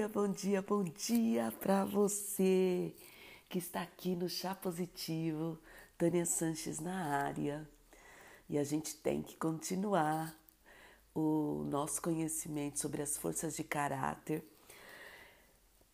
dia, 0.00 0.08
bom 0.08 0.28
dia, 0.28 0.62
bom 0.62 0.82
dia 0.82 1.52
para 1.60 1.84
você 1.84 2.94
que 3.50 3.58
está 3.58 3.82
aqui 3.82 4.16
no 4.16 4.30
Chá 4.30 4.54
Positivo, 4.54 5.58
Tânia 5.98 6.24
Sanches 6.24 6.80
na 6.80 7.04
área. 7.04 7.68
E 8.48 8.56
a 8.56 8.64
gente 8.64 8.94
tem 8.94 9.20
que 9.20 9.36
continuar 9.36 10.34
o 11.14 11.66
nosso 11.68 12.00
conhecimento 12.00 12.78
sobre 12.78 13.02
as 13.02 13.18
forças 13.18 13.56
de 13.56 13.62
caráter. 13.62 14.42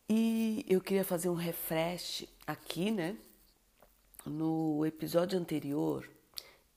E 0.09 0.65
eu 0.69 0.81
queria 0.81 1.05
fazer 1.05 1.29
um 1.29 1.35
refresh 1.35 2.29
aqui, 2.47 2.93
né? 2.93 3.17
No 4.25 4.87
episódio 4.87 5.37
anterior, 5.37 6.09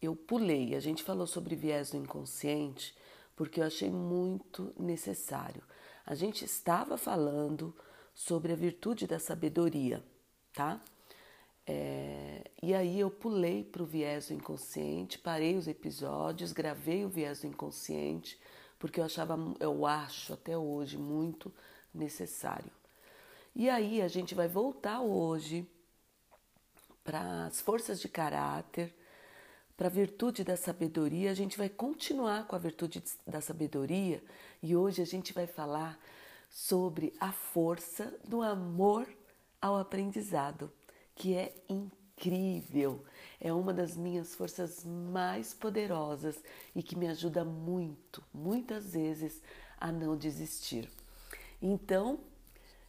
eu 0.02 0.16
pulei, 0.16 0.74
a 0.74 0.80
gente 0.80 1.04
falou 1.04 1.28
sobre 1.28 1.56
viés 1.56 1.92
do 1.92 1.98
inconsciente, 1.98 2.98
porque 3.36 3.60
eu 3.60 3.66
achei 3.66 3.92
muito 3.92 4.74
necessário. 4.80 5.62
A 6.10 6.16
gente 6.16 6.44
estava 6.44 6.98
falando 6.98 7.72
sobre 8.16 8.52
a 8.52 8.56
virtude 8.56 9.06
da 9.06 9.20
sabedoria, 9.20 10.04
tá? 10.52 10.82
É, 11.68 12.50
e 12.64 12.74
aí 12.74 13.00
eu 13.00 13.12
pulei 13.12 13.64
para 13.64 13.84
o 13.84 13.86
viés 13.86 14.30
do 14.30 14.34
inconsciente, 14.34 15.20
parei 15.20 15.56
os 15.56 15.68
episódios, 15.68 16.52
gravei 16.52 17.06
o 17.06 17.10
viés 17.10 17.42
do 17.42 17.48
inconsciente, 17.48 18.40
porque 18.80 19.00
eu 19.00 19.04
achava, 19.04 19.38
eu 19.60 19.86
acho 19.86 20.34
até 20.34 20.58
hoje 20.58 20.98
muito 20.98 21.54
necessário. 21.94 22.72
E 23.56 23.70
aí 23.70 24.02
a 24.02 24.08
gente 24.08 24.34
vai 24.34 24.48
voltar 24.48 25.02
hoje 25.02 25.70
para 27.04 27.46
as 27.46 27.62
forças 27.62 28.02
de 28.02 28.10
caráter, 28.10 28.96
para 29.80 29.88
a 29.88 29.90
virtude 29.90 30.44
da 30.44 30.58
sabedoria. 30.58 31.32
A 31.32 31.34
gente 31.34 31.58
vai 31.58 31.70
continuar 31.70 32.46
com 32.48 32.54
a 32.54 32.60
virtude 32.60 33.02
da 33.26 33.40
sabedoria 33.40 34.22
e 34.62 34.76
hoje 34.76 35.02
a 35.02 35.06
gente 35.06 35.32
vai 35.32 35.48
falar 35.48 35.98
sobre 36.50 37.14
a 37.18 37.32
força 37.32 38.14
do 38.28 38.42
amor 38.42 39.08
ao 39.62 39.78
aprendizado, 39.78 40.70
que 41.16 41.34
é 41.34 41.56
incrível. 41.70 43.06
É 43.40 43.54
uma 43.54 43.74
das 43.74 43.96
minhas 43.96 44.36
forças 44.36 44.84
mais 44.84 45.54
poderosas 45.54 46.36
e 46.76 46.84
que 46.84 46.98
me 46.98 47.08
ajuda 47.08 47.46
muito, 47.46 48.22
muitas 48.34 48.92
vezes, 48.92 49.42
a 49.78 49.94
não 49.94 50.18
desistir. 50.18 50.90
Então, 51.62 52.20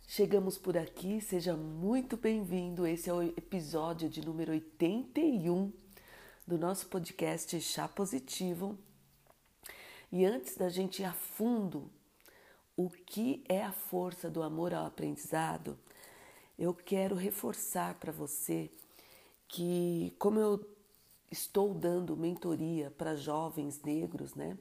chegamos 0.09 0.59
por 0.59 0.77
aqui, 0.77 1.21
seja 1.21 1.57
muito 1.57 2.17
bem-vindo. 2.17 2.85
Esse 2.85 3.09
é 3.09 3.15
o 3.15 3.23
episódio 3.23 4.09
de 4.09 4.27
número 4.27 4.51
81 4.51 5.73
do 6.51 6.59
nosso 6.59 6.89
podcast 6.89 7.61
Chá 7.61 7.87
Positivo. 7.87 8.77
E 10.11 10.25
antes 10.25 10.57
da 10.57 10.69
gente 10.69 11.01
ir 11.01 11.05
a 11.05 11.13
fundo 11.13 11.89
o 12.77 12.91
que 12.91 13.45
é 13.49 13.63
a 13.63 13.71
força 13.71 14.29
do 14.29 14.43
amor 14.43 14.75
ao 14.75 14.85
aprendizado, 14.85 15.79
eu 16.59 16.75
quero 16.75 17.15
reforçar 17.15 17.95
para 18.01 18.11
você 18.11 18.69
que, 19.47 20.13
como 20.19 20.41
eu 20.41 20.69
estou 21.31 21.73
dando 21.73 22.17
mentoria 22.17 22.91
para 22.99 23.15
jovens 23.15 23.81
negros, 23.85 24.35
né, 24.35 24.59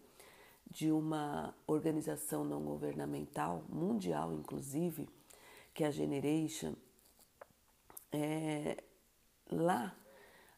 de 0.70 0.92
uma 0.92 1.56
organização 1.66 2.44
não 2.44 2.62
governamental, 2.62 3.64
mundial 3.68 4.32
inclusive, 4.32 5.10
que 5.74 5.84
é 5.84 5.88
a 5.88 5.92
Generation, 5.92 6.76
é, 8.12 8.78
lá 9.50 9.96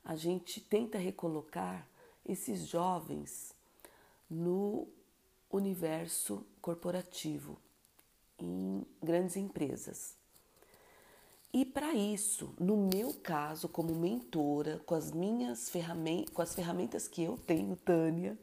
a 0.04 0.16
gente 0.16 0.60
tenta 0.60 0.98
recolocar 0.98 1.88
esses 2.26 2.68
jovens 2.68 3.54
no 4.30 4.88
universo 5.50 6.46
corporativo, 6.62 7.58
em 8.40 8.86
grandes 9.02 9.36
empresas. 9.36 10.16
E 11.54 11.66
para 11.66 11.94
isso, 11.94 12.54
no 12.58 12.78
meu 12.78 13.14
caso, 13.14 13.68
como 13.68 13.94
mentora, 13.94 14.80
com 14.86 14.96
as 14.96 15.12
minhas 15.12 15.70
ferramentas, 15.70 16.34
com 16.34 16.42
as 16.42 16.56
ferramentas 16.56 17.08
que 17.10 17.24
eu 17.24 17.38
tenho, 17.38 17.76
Tânia, 17.76 18.38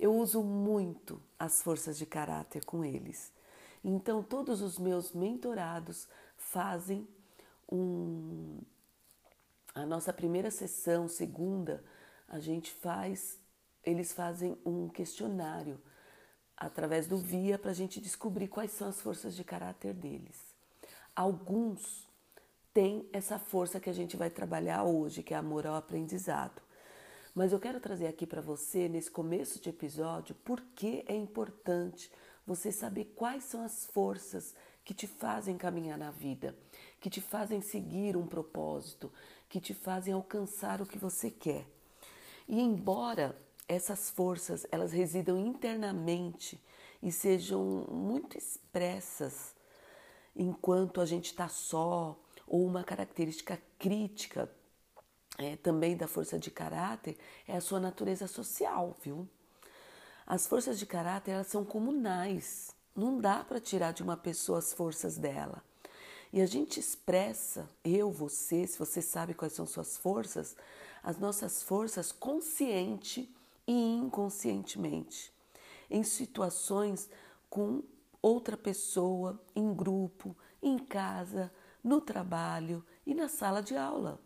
eu 0.00 0.14
uso 0.14 0.42
muito 0.42 1.20
as 1.38 1.62
forças 1.62 1.98
de 1.98 2.06
caráter 2.06 2.64
com 2.64 2.82
eles. 2.82 3.30
Então, 3.84 4.22
todos 4.22 4.62
os 4.62 4.78
meus 4.78 5.12
mentorados 5.12 6.08
fazem 6.38 7.06
um, 7.70 8.58
a 9.74 9.84
nossa 9.84 10.12
primeira 10.12 10.50
sessão, 10.50 11.08
segunda, 11.08 11.82
a 12.28 12.38
gente 12.38 12.70
faz, 12.70 13.40
eles 13.82 14.12
fazem 14.12 14.56
um 14.64 14.88
questionário 14.88 15.80
através 16.56 17.06
do 17.08 17.18
VIA 17.18 17.58
para 17.58 17.72
a 17.72 17.74
gente 17.74 18.00
descobrir 18.00 18.46
quais 18.46 18.70
são 18.70 18.88
as 18.88 19.00
forças 19.00 19.34
de 19.34 19.42
caráter 19.42 19.92
deles. 19.92 20.54
Alguns 21.14 22.08
têm 22.72 23.08
essa 23.12 23.38
força 23.38 23.80
que 23.80 23.90
a 23.90 23.92
gente 23.92 24.16
vai 24.16 24.30
trabalhar 24.30 24.84
hoje, 24.84 25.22
que 25.22 25.34
é 25.34 25.36
amor 25.36 25.66
ao 25.66 25.74
aprendizado. 25.74 26.62
Mas 27.34 27.52
eu 27.52 27.58
quero 27.58 27.80
trazer 27.80 28.06
aqui 28.06 28.26
para 28.26 28.40
você, 28.40 28.88
nesse 28.88 29.10
começo 29.10 29.60
de 29.60 29.68
episódio, 29.68 30.36
por 30.36 30.60
que 30.76 31.04
é 31.08 31.16
importante 31.16 32.10
você 32.46 32.70
saber 32.70 33.12
quais 33.16 33.42
são 33.44 33.64
as 33.64 33.86
forças 33.86 34.54
que 34.84 34.92
te 34.92 35.06
fazem 35.06 35.56
caminhar 35.56 35.98
na 35.98 36.10
vida, 36.10 36.54
que 37.00 37.08
te 37.08 37.20
fazem 37.20 37.60
seguir 37.60 38.16
um 38.16 38.26
propósito, 38.26 39.10
que 39.54 39.60
te 39.60 39.72
fazem 39.72 40.12
alcançar 40.12 40.82
o 40.82 40.86
que 40.86 40.98
você 40.98 41.30
quer. 41.30 41.64
E 42.48 42.60
embora 42.60 43.40
essas 43.68 44.10
forças 44.10 44.66
elas 44.68 44.90
residam 44.90 45.38
internamente 45.38 46.60
e 47.00 47.12
sejam 47.12 47.86
muito 47.88 48.36
expressas 48.36 49.54
enquanto 50.34 51.00
a 51.00 51.06
gente 51.06 51.26
está 51.26 51.48
só, 51.48 52.20
ou 52.48 52.66
uma 52.66 52.82
característica 52.82 53.56
crítica 53.78 54.50
é, 55.38 55.54
também 55.54 55.96
da 55.96 56.08
força 56.08 56.36
de 56.36 56.50
caráter 56.50 57.16
é 57.46 57.56
a 57.56 57.60
sua 57.60 57.78
natureza 57.78 58.26
social, 58.26 58.96
viu? 59.00 59.28
As 60.26 60.48
forças 60.48 60.80
de 60.80 60.84
caráter 60.84 61.30
elas 61.30 61.46
são 61.46 61.64
comunais, 61.64 62.74
não 62.92 63.20
dá 63.20 63.44
para 63.44 63.60
tirar 63.60 63.92
de 63.92 64.02
uma 64.02 64.16
pessoa 64.16 64.58
as 64.58 64.72
forças 64.72 65.16
dela. 65.16 65.62
E 66.34 66.42
a 66.42 66.46
gente 66.46 66.80
expressa, 66.80 67.70
eu, 67.84 68.10
você, 68.10 68.66
se 68.66 68.76
você 68.76 69.00
sabe 69.00 69.34
quais 69.34 69.52
são 69.52 69.64
suas 69.64 69.96
forças, 69.96 70.56
as 71.00 71.16
nossas 71.16 71.62
forças 71.62 72.10
consciente 72.10 73.32
e 73.64 73.72
inconscientemente, 73.72 75.32
em 75.88 76.02
situações 76.02 77.08
com 77.48 77.84
outra 78.20 78.56
pessoa, 78.56 79.40
em 79.54 79.72
grupo, 79.72 80.36
em 80.60 80.76
casa, 80.76 81.52
no 81.84 82.00
trabalho 82.00 82.84
e 83.06 83.14
na 83.14 83.28
sala 83.28 83.62
de 83.62 83.76
aula. 83.76 84.20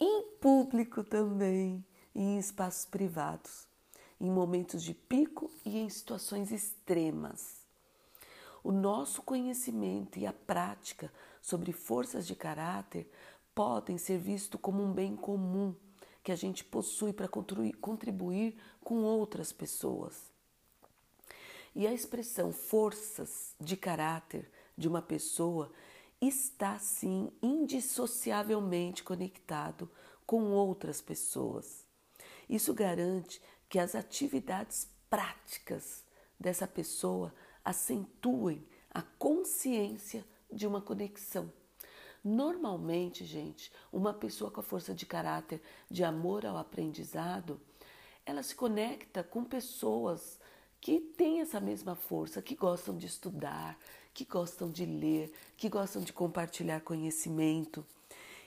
Em 0.00 0.24
público 0.40 1.04
também, 1.04 1.86
em 2.12 2.40
espaços 2.40 2.86
privados, 2.86 3.68
em 4.20 4.28
momentos 4.28 4.82
de 4.82 4.94
pico 4.94 5.48
e 5.64 5.78
em 5.78 5.88
situações 5.88 6.50
extremas. 6.50 7.63
O 8.64 8.72
nosso 8.72 9.20
conhecimento 9.20 10.18
e 10.18 10.26
a 10.26 10.32
prática 10.32 11.12
sobre 11.42 11.70
forças 11.70 12.26
de 12.26 12.34
caráter 12.34 13.06
podem 13.54 13.98
ser 13.98 14.16
vistos 14.16 14.58
como 14.58 14.82
um 14.82 14.90
bem 14.90 15.14
comum 15.14 15.76
que 16.22 16.32
a 16.32 16.36
gente 16.36 16.64
possui 16.64 17.12
para 17.12 17.28
contribuir 17.28 18.58
com 18.82 19.02
outras 19.02 19.52
pessoas. 19.52 20.32
E 21.74 21.86
a 21.86 21.92
expressão 21.92 22.52
forças 22.52 23.54
de 23.60 23.76
caráter 23.76 24.50
de 24.78 24.88
uma 24.88 25.02
pessoa 25.02 25.70
está 26.18 26.78
sim 26.78 27.30
indissociavelmente 27.42 29.04
conectado 29.04 29.90
com 30.24 30.52
outras 30.52 31.02
pessoas. 31.02 31.84
Isso 32.48 32.72
garante 32.72 33.42
que 33.68 33.78
as 33.78 33.94
atividades 33.94 34.88
práticas 35.10 36.02
dessa 36.40 36.66
pessoa 36.66 37.34
acentuem 37.64 38.66
a 38.90 39.02
consciência 39.02 40.24
de 40.52 40.66
uma 40.66 40.80
conexão. 40.80 41.52
Normalmente, 42.22 43.24
gente, 43.24 43.70
uma 43.92 44.12
pessoa 44.14 44.50
com 44.50 44.60
a 44.60 44.62
força 44.62 44.94
de 44.94 45.04
caráter 45.04 45.60
de 45.90 46.04
amor 46.04 46.46
ao 46.46 46.56
aprendizado, 46.56 47.60
ela 48.24 48.42
se 48.42 48.54
conecta 48.54 49.22
com 49.22 49.44
pessoas 49.44 50.38
que 50.80 51.00
têm 51.00 51.40
essa 51.40 51.60
mesma 51.60 51.94
força, 51.94 52.40
que 52.40 52.54
gostam 52.54 52.96
de 52.96 53.06
estudar, 53.06 53.78
que 54.12 54.24
gostam 54.24 54.70
de 54.70 54.86
ler, 54.86 55.32
que 55.56 55.68
gostam 55.68 56.02
de 56.02 56.12
compartilhar 56.12 56.80
conhecimento. 56.80 57.84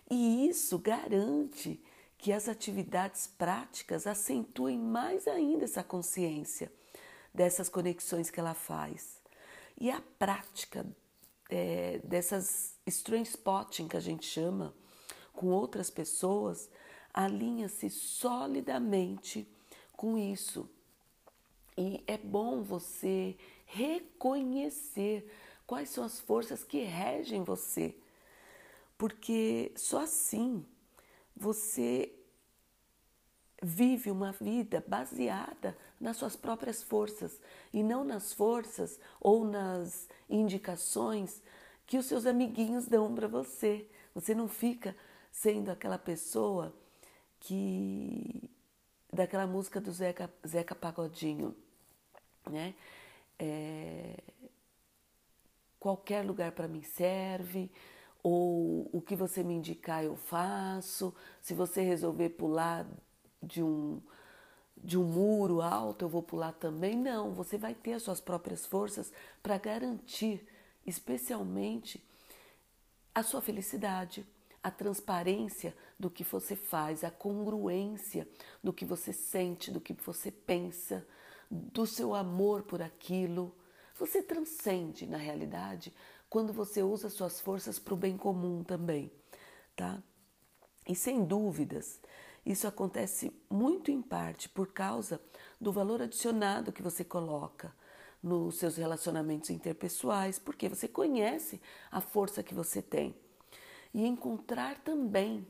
E 0.10 0.48
isso 0.48 0.80
garante 0.80 1.80
que 2.18 2.32
as 2.32 2.48
atividades 2.48 3.28
práticas 3.28 4.08
acentuem 4.08 4.80
mais 4.80 5.28
ainda 5.28 5.66
essa 5.66 5.84
consciência 5.84 6.72
dessas 7.34 7.70
conexões 7.70 8.30
que 8.30 8.40
ela 8.40 8.54
faz. 8.54 9.22
E 9.80 9.92
a 9.92 10.02
prática 10.18 10.86
é, 11.50 12.00
dessas 12.04 12.76
strange 12.86 13.30
spotting 13.30 13.88
que 13.88 13.98
a 13.98 14.02
gente 14.02 14.26
chama 14.26 14.74
com 15.34 15.48
outras 15.48 15.90
pessoas 15.90 16.70
alinha-se 17.14 17.90
solidamente 17.90 19.48
com 19.94 20.18
isso. 20.18 20.70
E 21.78 22.04
é 22.08 22.18
bom 22.18 22.62
você 22.62 23.36
reconhecer 23.66 25.32
quais 25.66 25.90
são 25.90 26.04
as 26.04 26.20
forças 26.20 26.64
que 26.64 26.80
regem 26.80 27.44
você. 27.44 27.96
Porque 28.98 29.72
só 29.76 30.02
assim 30.02 30.66
você 31.36 32.14
vive 33.62 34.10
uma 34.12 34.32
vida 34.32 34.84
baseada 34.88 35.78
nas 36.00 36.18
suas 36.18 36.36
próprias 36.36 36.84
forças 36.84 37.40
e 37.74 37.84
não 37.84 38.04
nas 38.04 38.34
forças 38.34 39.00
ou 39.20 39.46
nas 39.46 40.08
indicações 40.30 41.42
que 41.86 41.98
os 41.98 42.06
seus 42.06 42.26
amiguinhos 42.26 42.88
dão 42.88 43.14
para 43.16 43.28
você. 43.28 43.88
Você 44.14 44.36
não 44.36 44.48
fica 44.48 44.96
sendo 45.32 45.70
aquela 45.70 45.98
pessoa 45.98 46.74
que 47.40 48.50
daquela 49.12 49.48
música 49.48 49.80
do 49.80 49.92
Zeca, 49.92 50.32
Zeca 50.46 50.76
Pagodinho, 50.76 51.56
né? 52.50 52.76
É, 53.40 54.18
qualquer 55.80 56.26
lugar 56.26 56.52
para 56.52 56.68
mim 56.68 56.82
serve, 56.82 57.72
ou 58.22 58.90
o 58.92 59.02
que 59.02 59.16
você 59.16 59.44
me 59.44 59.54
indicar 59.54 60.04
eu 60.04 60.16
faço. 60.16 61.14
Se 61.42 61.54
você 61.54 61.82
resolver 61.82 62.30
pular 62.30 62.86
de 63.42 63.64
um 63.64 64.02
de 64.88 64.98
um 64.98 65.04
muro 65.04 65.62
alto, 65.62 66.06
eu 66.06 66.08
vou 66.08 66.24
pular 66.24 66.54
também. 66.54 66.96
Não, 66.96 67.34
você 67.34 67.58
vai 67.58 67.76
ter 67.76 67.92
as 67.92 68.04
suas 68.04 68.22
próprias 68.22 68.66
forças 68.66 69.12
para 69.44 69.58
garantir, 69.58 70.48
especialmente, 70.86 72.02
a 73.14 73.22
sua 73.22 73.42
felicidade, 73.42 74.26
a 74.64 74.72
transparência 74.72 75.76
do 76.00 76.10
que 76.10 76.24
você 76.24 76.56
faz, 76.56 77.04
a 77.04 77.12
congruência 77.12 78.26
do 78.64 78.72
que 78.72 78.86
você 78.86 79.12
sente, 79.12 79.70
do 79.72 79.82
que 79.82 79.92
você 79.92 80.32
pensa, 80.32 81.06
do 81.52 81.86
seu 81.86 82.16
amor 82.16 82.64
por 82.64 82.82
aquilo. 82.82 83.54
Você 84.00 84.24
transcende 84.24 85.06
na 85.06 85.18
realidade 85.18 85.94
quando 86.30 86.54
você 86.54 86.82
usa 86.82 87.10
suas 87.10 87.42
forças 87.42 87.78
para 87.78 87.94
o 87.94 87.98
bem 87.98 88.16
comum 88.16 88.64
também, 88.64 89.12
tá? 89.76 90.02
E 90.88 90.96
sem 90.96 91.26
dúvidas, 91.26 92.00
isso 92.48 92.66
acontece 92.66 93.30
muito 93.50 93.92
em 93.92 94.02
parte 94.02 94.48
por 94.48 94.72
causa 94.72 95.20
do 95.60 95.70
valor 95.70 96.02
adicionado 96.02 96.72
que 96.72 96.82
você 96.82 97.04
coloca 97.04 97.76
nos 98.24 98.56
seus 98.56 98.78
relacionamentos 98.78 99.50
interpessoais, 99.50 100.40
porque 100.40 100.70
você 100.70 100.88
conhece 100.88 101.62
a 101.92 102.00
força 102.00 102.42
que 102.42 102.54
você 102.54 102.82
tem. 102.82 103.14
E 103.94 104.06
encontrar 104.06 104.80
também 104.80 105.46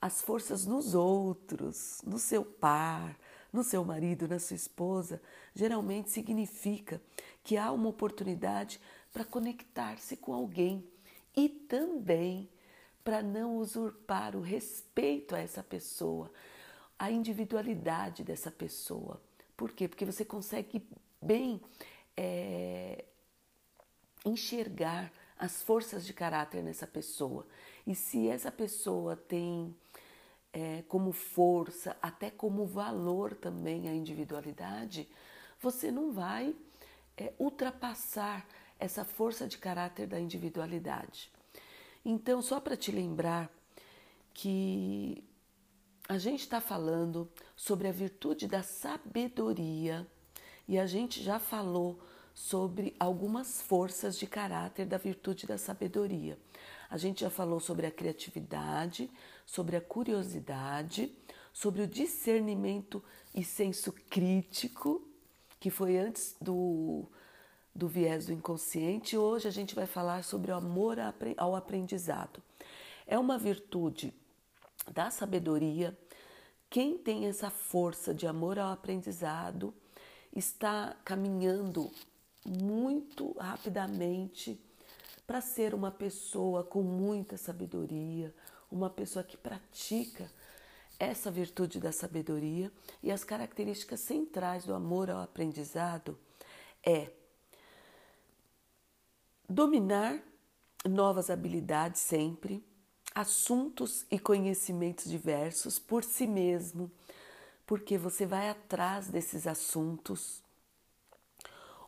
as 0.00 0.22
forças 0.22 0.64
nos 0.64 0.94
outros, 0.94 2.00
no 2.06 2.16
seu 2.16 2.44
par, 2.44 3.18
no 3.52 3.64
seu 3.64 3.84
marido, 3.84 4.28
na 4.28 4.38
sua 4.38 4.54
esposa, 4.54 5.20
geralmente 5.52 6.12
significa 6.12 7.02
que 7.42 7.56
há 7.56 7.72
uma 7.72 7.88
oportunidade 7.88 8.80
para 9.12 9.24
conectar-se 9.24 10.16
com 10.16 10.32
alguém 10.32 10.88
e 11.34 11.48
também 11.48 12.48
para 13.06 13.22
não 13.22 13.58
usurpar 13.58 14.34
o 14.34 14.40
respeito 14.40 15.36
a 15.36 15.38
essa 15.38 15.62
pessoa, 15.62 16.28
a 16.98 17.08
individualidade 17.08 18.24
dessa 18.24 18.50
pessoa. 18.50 19.22
Por 19.56 19.70
quê? 19.70 19.86
Porque 19.86 20.04
você 20.04 20.24
consegue 20.24 20.84
bem 21.22 21.60
é, 22.16 23.04
enxergar 24.24 25.12
as 25.38 25.62
forças 25.62 26.04
de 26.04 26.12
caráter 26.12 26.64
nessa 26.64 26.84
pessoa. 26.84 27.46
E 27.86 27.94
se 27.94 28.26
essa 28.26 28.50
pessoa 28.50 29.14
tem 29.14 29.72
é, 30.52 30.82
como 30.88 31.12
força, 31.12 31.96
até 32.02 32.28
como 32.28 32.66
valor 32.66 33.36
também 33.36 33.88
a 33.88 33.94
individualidade, 33.94 35.08
você 35.60 35.92
não 35.92 36.10
vai 36.10 36.56
é, 37.16 37.32
ultrapassar 37.38 38.44
essa 38.80 39.04
força 39.04 39.46
de 39.46 39.58
caráter 39.58 40.08
da 40.08 40.18
individualidade. 40.18 41.35
Então, 42.08 42.40
só 42.40 42.60
para 42.60 42.76
te 42.76 42.92
lembrar 42.92 43.50
que 44.32 45.24
a 46.08 46.18
gente 46.18 46.42
está 46.42 46.60
falando 46.60 47.28
sobre 47.56 47.88
a 47.88 47.90
virtude 47.90 48.46
da 48.46 48.62
sabedoria 48.62 50.06
e 50.68 50.78
a 50.78 50.86
gente 50.86 51.20
já 51.20 51.40
falou 51.40 52.00
sobre 52.32 52.94
algumas 53.00 53.60
forças 53.60 54.16
de 54.16 54.24
caráter 54.24 54.86
da 54.86 54.98
virtude 54.98 55.48
da 55.48 55.58
sabedoria. 55.58 56.38
A 56.88 56.96
gente 56.96 57.22
já 57.22 57.30
falou 57.30 57.58
sobre 57.58 57.86
a 57.86 57.90
criatividade, 57.90 59.10
sobre 59.44 59.74
a 59.74 59.80
curiosidade, 59.80 61.12
sobre 61.52 61.82
o 61.82 61.88
discernimento 61.88 63.02
e 63.34 63.42
senso 63.42 63.92
crítico, 64.08 65.04
que 65.58 65.70
foi 65.70 65.98
antes 65.98 66.36
do 66.40 67.08
do 67.76 67.86
viés 67.86 68.26
do 68.26 68.32
inconsciente. 68.32 69.18
Hoje 69.18 69.46
a 69.46 69.50
gente 69.50 69.74
vai 69.74 69.86
falar 69.86 70.24
sobre 70.24 70.50
o 70.50 70.54
amor 70.54 70.96
ao 71.36 71.54
aprendizado. 71.54 72.42
É 73.06 73.18
uma 73.18 73.36
virtude 73.36 74.14
da 74.90 75.10
sabedoria. 75.10 75.96
Quem 76.70 76.96
tem 76.96 77.26
essa 77.26 77.50
força 77.50 78.14
de 78.14 78.26
amor 78.26 78.58
ao 78.58 78.72
aprendizado 78.72 79.74
está 80.34 80.96
caminhando 81.04 81.90
muito 82.44 83.36
rapidamente 83.38 84.58
para 85.26 85.40
ser 85.40 85.74
uma 85.74 85.90
pessoa 85.90 86.64
com 86.64 86.82
muita 86.82 87.36
sabedoria, 87.36 88.34
uma 88.70 88.88
pessoa 88.88 89.22
que 89.22 89.36
pratica 89.36 90.30
essa 90.98 91.30
virtude 91.30 91.78
da 91.78 91.92
sabedoria 91.92 92.72
e 93.02 93.12
as 93.12 93.22
características 93.22 94.00
centrais 94.00 94.64
do 94.64 94.72
amor 94.72 95.10
ao 95.10 95.20
aprendizado 95.20 96.18
é 96.82 97.10
Dominar 99.48 100.20
novas 100.84 101.30
habilidades 101.30 102.00
sempre, 102.00 102.64
assuntos 103.14 104.04
e 104.10 104.18
conhecimentos 104.18 105.04
diversos 105.04 105.78
por 105.78 106.02
si 106.02 106.26
mesmo, 106.26 106.90
porque 107.64 107.96
você 107.96 108.26
vai 108.26 108.48
atrás 108.48 109.08
desses 109.08 109.46
assuntos. 109.46 110.42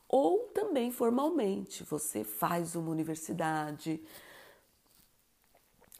Ou 0.08 0.44
também 0.54 0.90
formalmente, 0.90 1.84
você 1.84 2.24
faz 2.24 2.74
uma 2.74 2.90
universidade, 2.90 4.00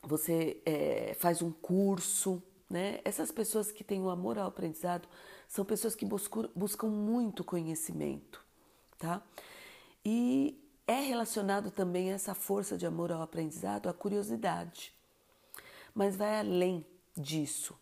você 0.03 0.63
é, 0.65 1.15
faz 1.19 1.43
um 1.43 1.51
curso, 1.51 2.43
né? 2.71 3.01
Essas 3.05 3.31
pessoas 3.31 3.71
que 3.71 3.85
têm 3.85 4.01
o 4.01 4.11
amor 4.11 4.39
ao 4.39 4.47
aprendizado 4.47 5.09
são 5.47 5.65
pessoas 5.65 5.95
que 5.95 6.07
buscam, 6.07 6.49
buscam 6.55 6.89
muito 6.89 7.43
conhecimento, 7.43 8.43
tá? 8.99 9.23
E 10.05 10.57
é 10.89 11.01
relacionado 11.01 11.71
também 11.71 12.11
a 12.11 12.15
essa 12.15 12.35
força 12.35 12.79
de 12.79 12.87
amor 12.87 13.13
ao 13.13 13.21
aprendizado, 13.21 13.91
a 13.91 13.93
curiosidade. 13.93 14.91
Mas 15.95 16.17
vai 16.17 16.41
além 16.41 16.85
disso. 17.15 17.79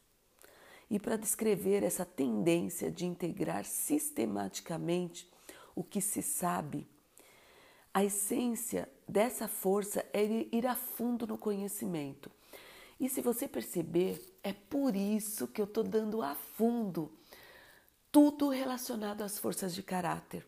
E 0.90 0.98
para 0.98 1.16
descrever 1.16 1.84
essa 1.84 2.04
tendência 2.04 2.90
de 2.90 3.06
integrar 3.06 3.64
sistematicamente 3.64 5.30
o 5.72 5.84
que 5.84 6.00
se 6.00 6.20
sabe, 6.20 6.84
a 7.94 8.04
essência 8.04 8.88
dessa 9.08 9.46
força 9.46 10.04
é 10.12 10.24
ir 10.24 10.66
a 10.66 10.74
fundo 10.74 11.28
no 11.28 11.38
conhecimento. 11.38 12.28
E 12.98 13.08
se 13.08 13.20
você 13.20 13.46
perceber, 13.46 14.20
é 14.42 14.52
por 14.52 14.96
isso 14.96 15.46
que 15.46 15.60
eu 15.60 15.64
estou 15.66 15.84
dando 15.84 16.22
a 16.22 16.34
fundo 16.34 17.12
tudo 18.10 18.48
relacionado 18.48 19.22
às 19.22 19.38
forças 19.38 19.74
de 19.74 19.82
caráter. 19.82 20.46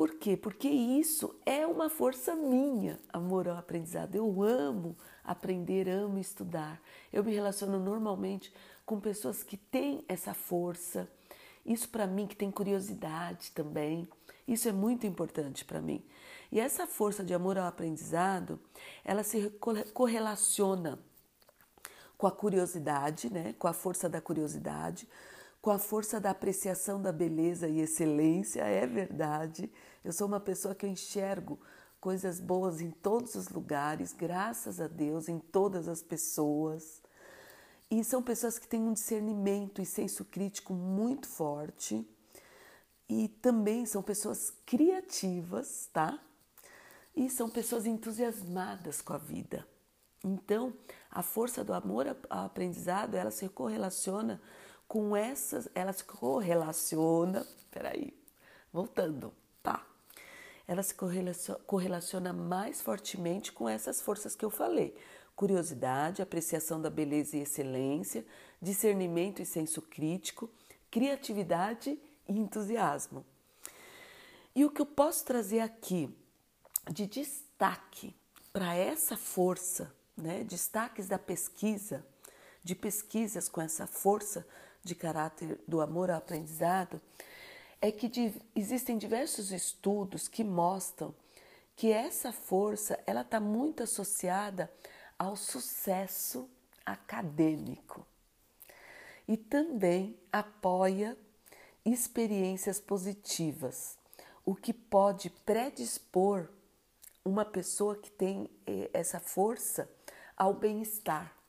Por 0.00 0.14
quê? 0.14 0.34
Porque 0.34 0.66
isso 0.66 1.38
é 1.44 1.66
uma 1.66 1.90
força 1.90 2.34
minha, 2.34 2.98
amor 3.12 3.46
ao 3.46 3.58
aprendizado. 3.58 4.14
Eu 4.14 4.42
amo 4.42 4.96
aprender, 5.22 5.90
amo 5.90 6.18
estudar. 6.18 6.80
Eu 7.12 7.22
me 7.22 7.34
relaciono 7.34 7.78
normalmente 7.78 8.50
com 8.86 8.98
pessoas 8.98 9.42
que 9.42 9.58
têm 9.58 10.02
essa 10.08 10.32
força. 10.32 11.06
Isso 11.66 11.86
para 11.90 12.06
mim 12.06 12.26
que 12.26 12.34
tem 12.34 12.50
curiosidade 12.50 13.50
também. 13.50 14.08
Isso 14.48 14.70
é 14.70 14.72
muito 14.72 15.06
importante 15.06 15.66
para 15.66 15.82
mim. 15.82 16.02
E 16.50 16.58
essa 16.58 16.86
força 16.86 17.22
de 17.22 17.34
amor 17.34 17.58
ao 17.58 17.66
aprendizado, 17.66 18.58
ela 19.04 19.22
se 19.22 19.52
correlaciona 19.92 20.98
com 22.16 22.26
a 22.26 22.32
curiosidade, 22.32 23.30
né? 23.30 23.54
Com 23.58 23.68
a 23.68 23.74
força 23.74 24.08
da 24.08 24.18
curiosidade, 24.18 25.06
com 25.60 25.70
a 25.70 25.78
força 25.78 26.18
da 26.18 26.30
apreciação 26.30 27.00
da 27.00 27.12
beleza 27.12 27.68
e 27.68 27.80
excelência, 27.80 28.62
é 28.62 28.86
verdade. 28.86 29.70
Eu 30.02 30.12
sou 30.12 30.26
uma 30.26 30.40
pessoa 30.40 30.74
que 30.74 30.86
eu 30.86 30.90
enxergo 30.90 31.58
coisas 32.00 32.40
boas 32.40 32.80
em 32.80 32.90
todos 32.90 33.34
os 33.34 33.48
lugares, 33.48 34.14
graças 34.14 34.80
a 34.80 34.86
Deus, 34.86 35.28
em 35.28 35.38
todas 35.38 35.86
as 35.86 36.02
pessoas. 36.02 37.02
E 37.90 38.02
são 38.02 38.22
pessoas 38.22 38.58
que 38.58 38.66
têm 38.66 38.80
um 38.80 38.94
discernimento 38.94 39.82
e 39.82 39.86
senso 39.86 40.24
crítico 40.24 40.72
muito 40.72 41.28
forte. 41.28 42.08
E 43.06 43.28
também 43.28 43.84
são 43.84 44.02
pessoas 44.02 44.52
criativas, 44.64 45.90
tá? 45.92 46.18
E 47.14 47.28
são 47.28 47.50
pessoas 47.50 47.84
entusiasmadas 47.84 49.02
com 49.02 49.12
a 49.12 49.18
vida. 49.18 49.66
Então, 50.24 50.72
a 51.10 51.22
força 51.22 51.64
do 51.64 51.74
amor 51.74 52.16
ao 52.30 52.44
aprendizado, 52.44 53.14
ela 53.16 53.30
se 53.30 53.48
correlaciona 53.48 54.40
com 54.90 55.14
essas, 55.14 55.68
ela 55.72 55.92
se 55.92 56.02
correlaciona, 56.02 57.46
peraí, 57.70 58.12
voltando, 58.72 59.32
tá? 59.62 59.86
ela 60.66 60.82
se 60.82 60.92
correlaciona 61.64 62.32
mais 62.32 62.80
fortemente 62.80 63.52
com 63.52 63.68
essas 63.68 64.00
forças 64.00 64.34
que 64.34 64.44
eu 64.44 64.50
falei: 64.50 64.96
curiosidade, 65.36 66.20
apreciação 66.20 66.82
da 66.82 66.90
beleza 66.90 67.36
e 67.36 67.42
excelência, 67.42 68.26
discernimento 68.60 69.40
e 69.40 69.46
senso 69.46 69.80
crítico, 69.80 70.50
criatividade 70.90 71.96
e 72.28 72.36
entusiasmo. 72.36 73.24
E 74.56 74.64
o 74.64 74.70
que 74.72 74.82
eu 74.82 74.86
posso 74.86 75.24
trazer 75.24 75.60
aqui 75.60 76.12
de 76.90 77.06
destaque 77.06 78.12
para 78.52 78.74
essa 78.74 79.16
força, 79.16 79.94
né, 80.16 80.42
destaques 80.42 81.06
da 81.06 81.16
pesquisa, 81.16 82.04
de 82.64 82.74
pesquisas 82.74 83.48
com 83.48 83.60
essa 83.60 83.86
força 83.86 84.44
de 84.82 84.94
caráter 84.94 85.60
do 85.66 85.80
amor 85.80 86.10
ao 86.10 86.18
aprendizado, 86.18 87.00
é 87.80 87.90
que 87.90 88.10
existem 88.54 88.98
diversos 88.98 89.52
estudos 89.52 90.28
que 90.28 90.44
mostram 90.44 91.14
que 91.74 91.90
essa 91.90 92.30
força 92.30 92.98
ela 93.06 93.22
está 93.22 93.40
muito 93.40 93.82
associada 93.82 94.70
ao 95.18 95.34
sucesso 95.34 96.48
acadêmico 96.84 98.06
e 99.26 99.36
também 99.36 100.18
apoia 100.32 101.16
experiências 101.84 102.80
positivas, 102.80 103.96
o 104.44 104.54
que 104.54 104.72
pode 104.72 105.30
predispor 105.30 106.48
uma 107.24 107.44
pessoa 107.44 107.96
que 107.96 108.10
tem 108.10 108.50
eh, 108.66 108.90
essa 108.92 109.20
força 109.20 109.88
ao 110.36 110.52
bem-estar. 110.52 111.39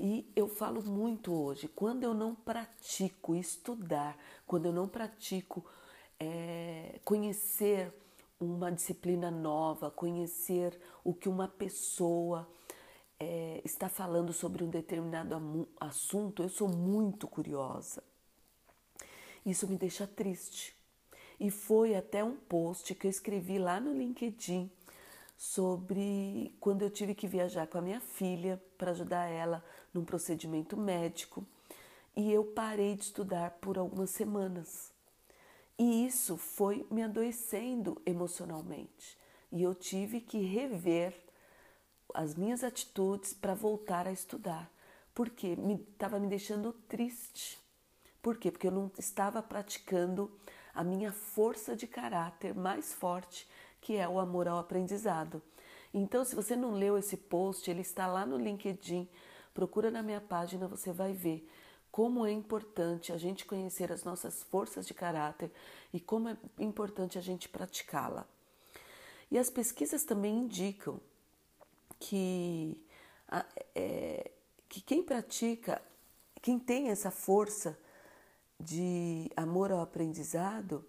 E 0.00 0.30
eu 0.36 0.46
falo 0.46 0.80
muito 0.82 1.32
hoje, 1.32 1.66
quando 1.66 2.04
eu 2.04 2.14
não 2.14 2.34
pratico 2.34 3.34
estudar, 3.34 4.16
quando 4.46 4.66
eu 4.66 4.72
não 4.72 4.86
pratico 4.86 5.64
é, 6.20 7.00
conhecer 7.04 7.92
uma 8.38 8.70
disciplina 8.70 9.28
nova, 9.28 9.90
conhecer 9.90 10.80
o 11.02 11.12
que 11.12 11.28
uma 11.28 11.48
pessoa 11.48 12.48
é, 13.18 13.60
está 13.64 13.88
falando 13.88 14.32
sobre 14.32 14.62
um 14.62 14.70
determinado 14.70 15.68
assunto, 15.80 16.44
eu 16.44 16.48
sou 16.48 16.68
muito 16.68 17.26
curiosa. 17.26 18.02
Isso 19.44 19.66
me 19.66 19.76
deixa 19.76 20.06
triste. 20.06 20.76
E 21.40 21.50
foi 21.50 21.96
até 21.96 22.22
um 22.22 22.36
post 22.36 22.94
que 22.94 23.06
eu 23.06 23.10
escrevi 23.10 23.58
lá 23.58 23.80
no 23.80 23.92
LinkedIn 23.92 24.70
sobre 25.38 26.52
quando 26.58 26.82
eu 26.82 26.90
tive 26.90 27.14
que 27.14 27.28
viajar 27.28 27.68
com 27.68 27.78
a 27.78 27.80
minha 27.80 28.00
filha 28.00 28.60
para 28.76 28.90
ajudar 28.90 29.26
ela 29.26 29.64
num 29.94 30.04
procedimento 30.04 30.76
médico 30.76 31.46
e 32.16 32.32
eu 32.32 32.44
parei 32.44 32.96
de 32.96 33.04
estudar 33.04 33.52
por 33.60 33.78
algumas 33.78 34.10
semanas. 34.10 34.90
E 35.78 36.04
isso 36.04 36.36
foi 36.36 36.84
me 36.90 37.04
adoecendo 37.04 38.02
emocionalmente 38.04 39.16
e 39.52 39.62
eu 39.62 39.76
tive 39.76 40.20
que 40.20 40.38
rever 40.38 41.14
as 42.12 42.34
minhas 42.34 42.64
atitudes 42.64 43.32
para 43.32 43.54
voltar 43.54 44.08
a 44.08 44.12
estudar, 44.12 44.68
porque 45.14 45.56
estava 45.92 46.18
me, 46.18 46.24
me 46.24 46.30
deixando 46.30 46.72
triste. 46.88 47.60
Por 48.20 48.38
quê? 48.38 48.50
Porque 48.50 48.66
eu 48.66 48.72
não 48.72 48.90
estava 48.98 49.40
praticando 49.40 50.28
a 50.74 50.82
minha 50.82 51.12
força 51.12 51.76
de 51.76 51.86
caráter 51.86 52.54
mais 52.56 52.92
forte 52.92 53.46
que 53.80 53.96
é 53.96 54.08
o 54.08 54.18
amor 54.18 54.48
ao 54.48 54.58
aprendizado. 54.58 55.42
Então, 55.92 56.24
se 56.24 56.34
você 56.34 56.54
não 56.54 56.72
leu 56.72 56.98
esse 56.98 57.16
post, 57.16 57.70
ele 57.70 57.80
está 57.80 58.06
lá 58.06 58.26
no 58.26 58.36
LinkedIn. 58.36 59.08
Procura 59.54 59.90
na 59.90 60.02
minha 60.02 60.20
página, 60.20 60.68
você 60.68 60.92
vai 60.92 61.12
ver 61.12 61.48
como 61.90 62.26
é 62.26 62.30
importante 62.30 63.12
a 63.12 63.16
gente 63.16 63.44
conhecer 63.44 63.90
as 63.90 64.04
nossas 64.04 64.42
forças 64.44 64.86
de 64.86 64.94
caráter 64.94 65.50
e 65.92 65.98
como 65.98 66.28
é 66.28 66.36
importante 66.58 67.18
a 67.18 67.20
gente 67.20 67.48
praticá-la. 67.48 68.26
E 69.30 69.38
as 69.38 69.50
pesquisas 69.50 70.04
também 70.04 70.38
indicam 70.38 71.00
que, 71.98 72.80
é, 73.74 74.30
que 74.68 74.80
quem 74.80 75.02
pratica, 75.02 75.82
quem 76.40 76.58
tem 76.58 76.88
essa 76.88 77.10
força 77.10 77.78
de 78.60 79.30
amor 79.36 79.72
ao 79.72 79.80
aprendizado, 79.80 80.84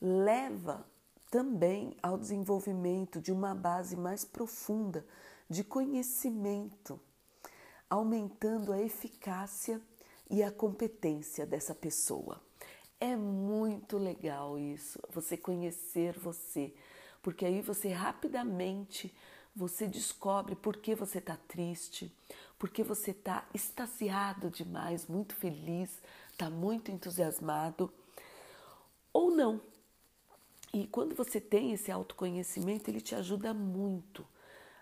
leva 0.00 0.86
também 1.30 1.96
ao 2.02 2.18
desenvolvimento 2.18 3.20
de 3.20 3.30
uma 3.30 3.54
base 3.54 3.96
mais 3.96 4.24
profunda 4.24 5.06
de 5.48 5.62
conhecimento, 5.62 7.00
aumentando 7.88 8.72
a 8.72 8.80
eficácia 8.80 9.80
e 10.28 10.42
a 10.42 10.50
competência 10.50 11.46
dessa 11.46 11.74
pessoa. 11.74 12.40
É 13.00 13.16
muito 13.16 13.96
legal 13.96 14.58
isso, 14.58 15.00
você 15.10 15.36
conhecer 15.36 16.18
você, 16.18 16.74
porque 17.22 17.46
aí 17.46 17.62
você 17.62 17.88
rapidamente 17.88 19.14
você 19.54 19.86
descobre 19.86 20.54
por 20.54 20.76
que 20.76 20.94
você 20.94 21.18
está 21.18 21.36
triste, 21.48 22.14
porque 22.58 22.84
você 22.84 23.10
está 23.10 23.48
extasiado 23.52 24.50
demais, 24.50 25.06
muito 25.06 25.34
feliz, 25.34 25.90
está 26.30 26.48
muito 26.48 26.90
entusiasmado, 26.90 27.92
ou 29.12 29.30
não. 29.30 29.60
E 30.72 30.86
quando 30.86 31.14
você 31.14 31.40
tem 31.40 31.72
esse 31.72 31.90
autoconhecimento, 31.90 32.88
ele 32.88 33.00
te 33.00 33.14
ajuda 33.14 33.52
muito 33.52 34.26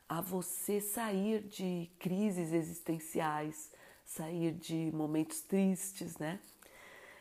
a 0.08 0.20
você 0.20 0.80
sair 0.80 1.42
de 1.42 1.90
crises 1.98 2.52
existenciais, 2.52 3.72
sair 4.04 4.52
de 4.52 4.90
momentos 4.92 5.40
tristes, 5.40 6.16
né? 6.18 6.40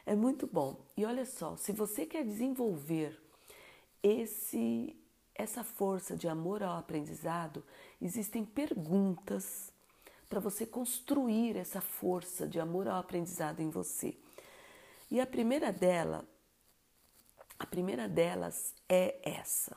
É 0.05 0.15
muito 0.15 0.47
bom. 0.47 0.86
E 0.95 1.05
olha 1.05 1.25
só, 1.25 1.55
se 1.57 1.71
você 1.71 2.05
quer 2.05 2.24
desenvolver 2.24 3.19
esse 4.01 4.95
essa 5.36 5.63
força 5.63 6.17
de 6.17 6.27
amor 6.27 6.63
ao 6.63 6.77
aprendizado, 6.77 7.63
existem 8.01 8.43
perguntas 8.43 9.71
para 10.27 10.39
você 10.39 10.65
construir 10.65 11.55
essa 11.55 11.79
força 11.79 12.47
de 12.47 12.59
amor 12.59 12.88
ao 12.88 13.00
aprendizado 13.00 13.59
em 13.59 13.69
você. 13.69 14.17
E 15.12 15.21
a 15.21 15.27
primeira 15.27 15.71
dela 15.71 16.27
a 17.60 17.66
primeira 17.66 18.08
delas 18.08 18.74
é 18.88 19.20
essa. 19.24 19.76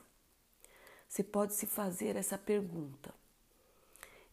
Você 1.07 1.23
pode 1.23 1.53
se 1.53 1.65
fazer 1.65 2.15
essa 2.15 2.37
pergunta: 2.37 3.13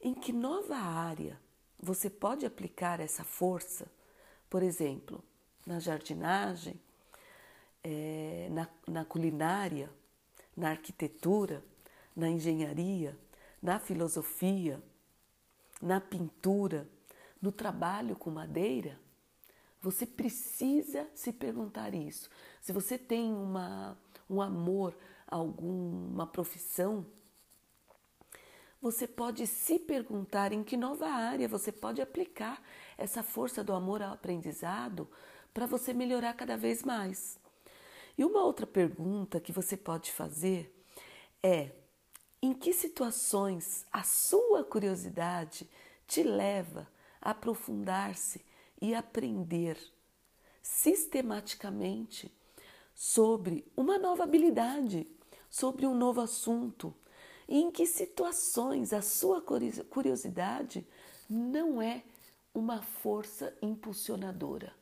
em 0.00 0.14
que 0.14 0.33
nova 0.33 0.76
área 0.76 1.40
você 1.78 2.11
pode 2.11 2.45
aplicar 2.45 3.00
essa 3.00 3.25
força? 3.25 3.90
Por 4.49 4.62
exemplo, 4.62 5.23
na 5.67 5.78
jardinagem, 5.78 6.81
é, 7.83 8.49
na, 8.50 8.69
na 8.87 9.05
culinária, 9.05 9.90
na 10.57 10.71
arquitetura, 10.71 11.62
na 12.14 12.28
engenharia, 12.28 13.17
na 13.62 13.78
filosofia, 13.78 14.83
na 15.81 16.00
pintura, 16.00 16.88
no 17.40 17.52
trabalho 17.52 18.17
com 18.17 18.31
madeira? 18.31 18.99
Você 19.80 20.04
precisa 20.04 21.08
se 21.14 21.32
perguntar 21.32 21.94
isso. 21.94 22.28
Se 22.61 22.73
você 22.73 22.99
tem 22.99 23.32
uma, 23.32 23.97
um 24.28 24.42
amor 24.42 24.97
a 25.26 25.37
alguma 25.37 26.26
profissão, 26.26 27.06
você 28.80 29.06
pode 29.06 29.47
se 29.47 29.78
perguntar 29.78 30.52
em 30.52 30.62
que 30.62 30.76
nova 30.76 31.08
área 31.08 31.49
você 31.49 31.73
pode 31.73 32.00
aplicar 32.00 32.62
essa 32.97 33.23
força 33.23 33.62
do 33.62 33.73
amor 33.73 34.02
ao 34.02 34.12
aprendizado 34.12 35.08
para 35.52 35.66
você 35.66 35.92
melhorar 35.92 36.35
cada 36.35 36.56
vez 36.56 36.82
mais. 36.82 37.38
E 38.16 38.25
uma 38.25 38.42
outra 38.42 38.66
pergunta 38.66 39.40
que 39.40 39.52
você 39.52 39.76
pode 39.76 40.12
fazer 40.12 40.73
é: 41.42 41.70
em 42.42 42.52
que 42.52 42.73
situações 42.73 43.87
a 43.92 44.02
sua 44.02 44.64
curiosidade 44.64 45.68
te 46.06 46.23
leva 46.23 46.88
a 47.20 47.30
aprofundar-se 47.30 48.44
e 48.80 48.94
aprender 48.94 49.78
sistematicamente 50.62 52.32
sobre 52.94 53.64
uma 53.76 53.99
nova 53.99 54.25
habilidade, 54.25 55.06
sobre 55.49 55.87
um 55.87 55.94
novo 55.94 56.20
assunto 56.20 56.94
e 57.49 57.58
em 57.58 57.70
que 57.70 57.87
situações 57.87 58.92
a 58.92 59.00
sua 59.00 59.40
curiosidade 59.40 60.87
não 61.28 61.80
é 61.80 62.02
uma 62.54 62.82
força 62.82 63.56
impulsionadora. 63.62 64.75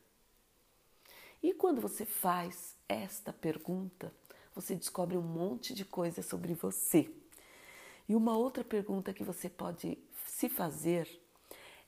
E 1.41 1.53
quando 1.53 1.79
você 1.79 2.05
faz 2.05 2.75
esta 2.89 3.31
pergunta, 3.31 4.13
você 4.53 4.75
descobre 4.75 5.15
um 5.15 5.21
monte 5.21 5.73
de 5.73 5.85
coisa 5.85 6.21
sobre 6.21 6.53
você. 6.53 7.09
E 8.09 8.15
uma 8.15 8.35
outra 8.35 8.63
pergunta 8.63 9.13
que 9.13 9.23
você 9.23 9.47
pode 9.47 9.97
se 10.25 10.49
fazer 10.49 11.07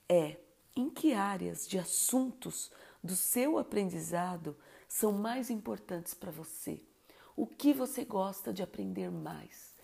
é: 0.08 0.38
em 0.80 0.90
que 0.90 1.14
áreas 1.14 1.68
de 1.68 1.78
assuntos 1.78 2.72
do 3.04 3.14
seu 3.14 3.58
aprendizado 3.58 4.56
são 4.88 5.12
mais 5.12 5.50
importantes 5.50 6.14
para 6.14 6.32
você? 6.32 6.82
O 7.36 7.46
que 7.46 7.74
você 7.74 8.06
gosta 8.06 8.54
de 8.54 8.64
aprender 8.64 9.12
mais? 9.12 9.76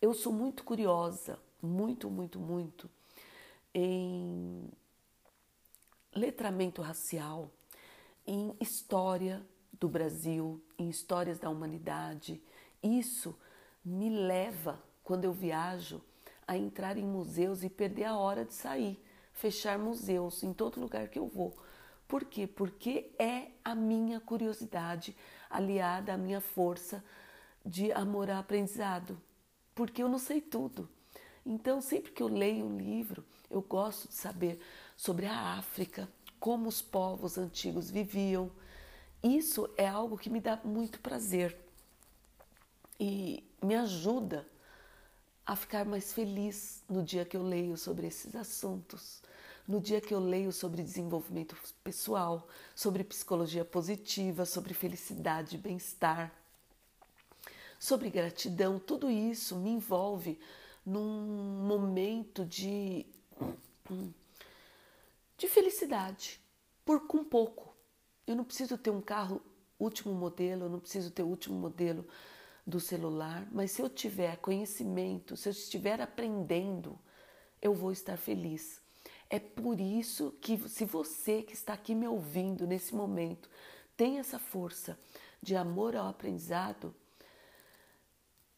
Eu 0.00 0.12
sou 0.12 0.30
muito 0.30 0.62
curiosa, 0.62 1.38
muito, 1.62 2.10
muito, 2.10 2.38
muito, 2.38 2.90
em 3.72 4.68
letramento 6.14 6.82
racial, 6.82 7.50
em 8.26 8.54
história 8.60 9.42
do 9.80 9.88
Brasil, 9.88 10.62
em 10.78 10.90
histórias 10.90 11.38
da 11.38 11.48
humanidade. 11.48 12.42
Isso 12.82 13.34
me 13.82 14.10
leva, 14.10 14.82
quando 15.02 15.24
eu 15.24 15.32
viajo, 15.32 16.02
a 16.46 16.58
entrar 16.58 16.98
em 16.98 17.06
museus 17.06 17.62
e 17.62 17.70
perder 17.70 18.04
a 18.04 18.18
hora 18.18 18.44
de 18.44 18.52
sair, 18.52 19.02
fechar 19.32 19.78
museus 19.78 20.42
em 20.42 20.52
todo 20.52 20.80
lugar 20.80 21.08
que 21.08 21.18
eu 21.18 21.26
vou. 21.26 21.56
Por 22.06 22.24
quê? 22.24 22.46
Porque 22.46 23.10
é 23.18 23.48
a 23.64 23.74
minha 23.74 24.20
curiosidade 24.20 25.16
aliada 25.48 26.14
à 26.14 26.18
minha 26.18 26.40
força 26.40 27.02
de 27.64 27.90
amor 27.92 28.30
ao 28.30 28.38
aprendizado. 28.38 29.20
Porque 29.74 30.02
eu 30.02 30.08
não 30.08 30.18
sei 30.18 30.40
tudo. 30.40 30.88
Então, 31.44 31.80
sempre 31.80 32.12
que 32.12 32.22
eu 32.22 32.28
leio 32.28 32.66
um 32.66 32.76
livro, 32.76 33.24
eu 33.50 33.62
gosto 33.62 34.08
de 34.08 34.14
saber 34.14 34.60
sobre 34.96 35.26
a 35.26 35.56
África, 35.56 36.08
como 36.38 36.68
os 36.68 36.80
povos 36.82 37.38
antigos 37.38 37.90
viviam. 37.90 38.50
Isso 39.22 39.68
é 39.76 39.88
algo 39.88 40.18
que 40.18 40.30
me 40.30 40.40
dá 40.40 40.60
muito 40.64 41.00
prazer 41.00 41.56
e 42.98 43.42
me 43.62 43.74
ajuda 43.74 44.46
a 45.46 45.56
ficar 45.56 45.84
mais 45.84 46.12
feliz 46.12 46.82
no 46.88 47.02
dia 47.02 47.24
que 47.24 47.36
eu 47.36 47.42
leio 47.42 47.76
sobre 47.76 48.06
esses 48.06 48.34
assuntos, 48.34 49.20
no 49.66 49.80
dia 49.80 50.00
que 50.00 50.14
eu 50.14 50.20
leio 50.20 50.52
sobre 50.52 50.82
desenvolvimento 50.82 51.56
pessoal, 51.82 52.46
sobre 52.74 53.04
psicologia 53.04 53.64
positiva, 53.64 54.44
sobre 54.44 54.74
felicidade 54.74 55.56
e 55.56 55.58
bem-estar, 55.58 56.32
sobre 57.78 58.10
gratidão. 58.10 58.78
Tudo 58.78 59.10
isso 59.10 59.56
me 59.56 59.70
envolve 59.70 60.38
num 60.84 61.64
momento 61.66 62.44
de, 62.44 63.06
de 65.36 65.48
felicidade, 65.48 66.40
por 66.84 67.06
com 67.06 67.24
pouco. 67.24 67.74
Eu 68.26 68.36
não 68.36 68.44
preciso 68.44 68.78
ter 68.78 68.90
um 68.90 69.00
carro 69.00 69.40
último 69.78 70.14
modelo, 70.14 70.66
eu 70.66 70.70
não 70.70 70.78
preciso 70.78 71.10
ter 71.10 71.22
o 71.22 71.26
último 71.26 71.58
modelo 71.58 72.06
do 72.66 72.78
celular, 72.78 73.46
mas 73.50 73.72
se 73.72 73.82
eu 73.82 73.88
tiver 73.88 74.36
conhecimento, 74.36 75.36
se 75.36 75.48
eu 75.48 75.50
estiver 75.50 76.00
aprendendo, 76.00 76.98
eu 77.60 77.74
vou 77.74 77.92
estar 77.92 78.16
feliz. 78.16 78.80
É 79.28 79.38
por 79.38 79.80
isso 79.80 80.32
que, 80.40 80.56
se 80.68 80.84
você 80.84 81.42
que 81.42 81.54
está 81.54 81.72
aqui 81.72 81.94
me 81.94 82.06
ouvindo 82.06 82.66
nesse 82.66 82.94
momento 82.94 83.48
tem 83.96 84.18
essa 84.18 84.38
força 84.38 84.98
de 85.42 85.56
amor 85.56 85.96
ao 85.96 86.08
aprendizado, 86.08 86.94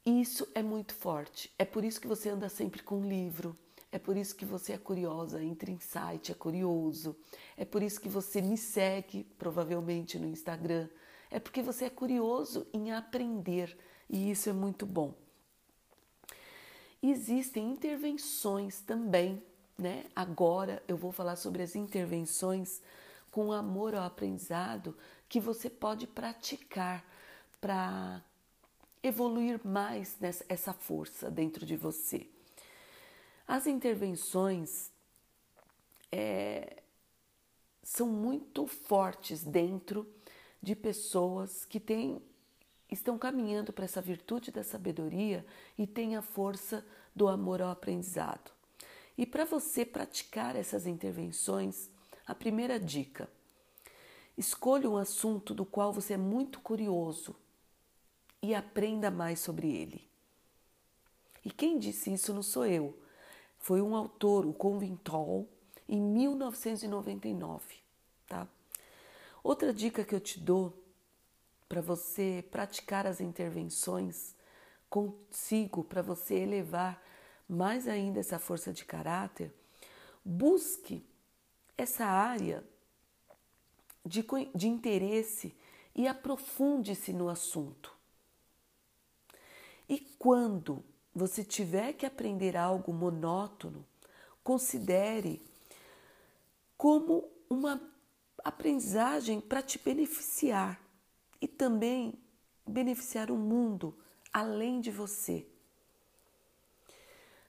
isso 0.04 0.46
é 0.54 0.62
muito 0.62 0.94
forte. 0.94 1.50
É 1.58 1.64
por 1.64 1.84
isso 1.84 2.00
que 2.00 2.06
você 2.06 2.28
anda 2.28 2.48
sempre 2.48 2.82
com 2.82 2.98
um 3.00 3.08
livro. 3.08 3.56
É 3.90 3.98
por 3.98 4.16
isso 4.16 4.34
que 4.34 4.44
você 4.44 4.72
é 4.72 4.78
curiosa, 4.78 5.42
entra 5.42 5.70
em 5.70 5.78
site, 5.78 6.32
é 6.32 6.34
curioso. 6.34 7.16
É 7.56 7.64
por 7.64 7.82
isso 7.82 8.00
que 8.00 8.08
você 8.08 8.42
me 8.42 8.58
segue, 8.58 9.24
provavelmente, 9.38 10.18
no 10.18 10.26
Instagram. 10.26 10.88
É 11.30 11.38
porque 11.38 11.62
você 11.62 11.86
é 11.86 11.90
curioso 11.90 12.66
em 12.72 12.92
aprender 12.92 13.76
e 14.08 14.30
isso 14.30 14.48
é 14.48 14.52
muito 14.52 14.86
bom. 14.86 15.14
Existem 17.02 17.70
intervenções 17.70 18.80
também, 18.80 19.42
né? 19.76 20.06
Agora 20.14 20.82
eu 20.88 20.96
vou 20.96 21.12
falar 21.12 21.36
sobre 21.36 21.62
as 21.62 21.76
intervenções 21.76 22.80
com 23.30 23.52
amor 23.52 23.94
ao 23.94 24.04
aprendizado 24.04 24.96
que 25.28 25.40
você 25.40 25.68
pode 25.68 26.06
praticar 26.06 27.04
para 27.60 28.22
evoluir 29.02 29.60
mais 29.64 30.16
nessa 30.18 30.44
essa 30.48 30.72
força 30.72 31.30
dentro 31.30 31.66
de 31.66 31.76
você. 31.76 32.26
As 33.46 33.66
intervenções 33.66 34.90
é, 36.10 36.82
são 37.82 38.08
muito 38.08 38.66
fortes 38.66 39.44
dentro 39.44 40.08
de 40.62 40.74
pessoas 40.74 41.64
que 41.66 41.78
têm, 41.78 42.22
estão 42.90 43.18
caminhando 43.18 43.72
para 43.72 43.84
essa 43.84 44.00
virtude 44.00 44.50
da 44.50 44.62
sabedoria 44.62 45.44
e 45.76 45.86
têm 45.86 46.16
a 46.16 46.22
força 46.22 46.84
do 47.14 47.28
amor 47.28 47.62
ao 47.62 47.70
aprendizado. 47.70 48.50
E 49.16 49.24
para 49.24 49.44
você 49.44 49.84
praticar 49.84 50.56
essas 50.56 50.86
intervenções, 50.86 51.88
a 52.26 52.34
primeira 52.34 52.78
dica: 52.78 53.28
escolha 54.36 54.90
um 54.90 54.96
assunto 54.96 55.54
do 55.54 55.64
qual 55.64 55.92
você 55.92 56.14
é 56.14 56.18
muito 56.18 56.60
curioso 56.60 57.36
e 58.42 58.54
aprenda 58.54 59.10
mais 59.10 59.40
sobre 59.40 59.74
ele. 59.74 60.06
E 61.44 61.50
quem 61.50 61.78
disse 61.78 62.12
isso 62.12 62.32
não 62.34 62.42
sou 62.42 62.66
eu, 62.66 62.98
foi 63.58 63.80
um 63.80 63.94
autor, 63.94 64.44
o 64.46 64.52
Convintol, 64.52 65.48
em 65.88 66.00
1999, 66.00 67.76
tá? 68.26 68.48
Outra 69.42 69.72
dica 69.72 70.04
que 70.04 70.14
eu 70.14 70.20
te 70.20 70.40
dou 70.40 70.83
para 71.68 71.80
você 71.80 72.44
praticar 72.50 73.06
as 73.06 73.20
intervenções 73.20 74.34
consigo, 74.88 75.82
para 75.82 76.02
você 76.02 76.34
elevar 76.34 77.02
mais 77.48 77.88
ainda 77.88 78.20
essa 78.20 78.38
força 78.38 78.72
de 78.72 78.84
caráter, 78.84 79.52
busque 80.24 81.04
essa 81.76 82.04
área 82.04 82.64
de, 84.04 84.24
de 84.54 84.68
interesse 84.68 85.54
e 85.94 86.06
aprofunde-se 86.06 87.12
no 87.12 87.28
assunto. 87.28 87.92
E 89.88 89.98
quando 90.18 90.84
você 91.14 91.44
tiver 91.44 91.92
que 91.92 92.06
aprender 92.06 92.56
algo 92.56 92.92
monótono, 92.92 93.84
considere 94.42 95.42
como 96.76 97.28
uma 97.48 97.80
aprendizagem 98.42 99.40
para 99.40 99.62
te 99.62 99.78
beneficiar 99.78 100.83
e 101.44 101.46
também 101.46 102.14
beneficiar 102.66 103.30
o 103.30 103.36
mundo 103.36 103.94
além 104.32 104.80
de 104.80 104.90
você. 104.90 105.46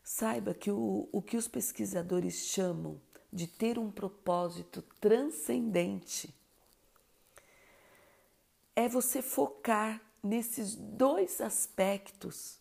Saiba 0.03 0.53
que 0.53 0.69
o, 0.69 1.07
o 1.13 1.21
que 1.21 1.37
os 1.37 1.47
pesquisadores 1.47 2.35
chamam 2.47 2.99
de 3.31 3.47
ter 3.47 3.79
um 3.79 3.89
propósito 3.89 4.81
transcendente 4.99 6.35
é 8.75 8.89
você 8.89 9.21
focar 9.21 10.01
nesses 10.21 10.75
dois 10.75 11.39
aspectos 11.39 12.59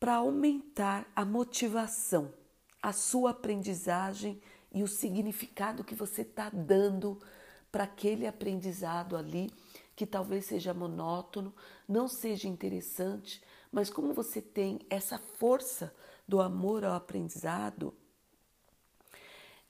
para 0.00 0.16
aumentar 0.16 1.08
a 1.14 1.24
motivação, 1.24 2.34
a 2.82 2.92
sua 2.92 3.30
aprendizagem 3.30 4.42
e 4.72 4.82
o 4.82 4.88
significado 4.88 5.84
que 5.84 5.94
você 5.94 6.22
está 6.22 6.50
dando 6.50 7.22
para 7.70 7.84
aquele 7.84 8.26
aprendizado 8.26 9.16
ali, 9.16 9.50
que 9.94 10.06
talvez 10.06 10.46
seja 10.46 10.72
monótono, 10.72 11.54
não 11.88 12.08
seja 12.08 12.48
interessante, 12.48 13.42
mas 13.70 13.90
como 13.90 14.12
você 14.12 14.40
tem 14.40 14.80
essa 14.88 15.18
força 15.18 15.94
do 16.26 16.40
amor 16.40 16.84
ao 16.84 16.94
aprendizado, 16.94 17.94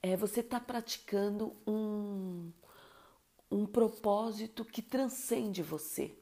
é, 0.01 0.15
você 0.17 0.41
está 0.41 0.59
praticando 0.59 1.55
um, 1.65 2.51
um 3.49 3.65
propósito 3.65 4.65
que 4.65 4.81
transcende 4.81 5.61
você 5.63 6.15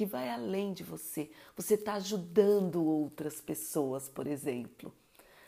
que 0.00 0.06
vai 0.06 0.30
além 0.30 0.72
de 0.72 0.82
você. 0.82 1.30
Você 1.54 1.74
está 1.74 1.92
ajudando 1.92 2.82
outras 2.82 3.38
pessoas, 3.38 4.08
por 4.08 4.26
exemplo. 4.26 4.94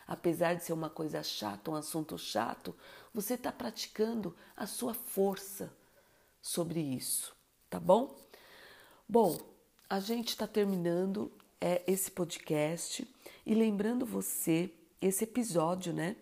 Apesar 0.07 0.53
de 0.53 0.63
ser 0.63 0.75
uma 0.75 0.91
coisa 0.91 1.23
chata, 1.23 1.71
um 1.71 1.75
assunto 1.75 2.19
chato, 2.19 2.77
você 3.15 3.33
está 3.33 3.51
praticando 3.51 4.37
a 4.55 4.67
sua 4.67 4.93
força 4.93 5.75
sobre 6.43 6.81
isso, 6.81 7.32
tá 7.73 7.81
bom? 7.81 8.15
Bom, 9.09 9.41
a 9.89 9.99
gente 9.99 10.29
está 10.29 10.47
terminando 10.47 11.33
é, 11.59 11.83
esse 11.87 12.11
podcast 12.11 13.09
e 13.47 13.55
lembrando 13.55 14.05
você, 14.05 14.71
esse 15.01 15.25
episódio, 15.25 15.91
né? 15.91 16.15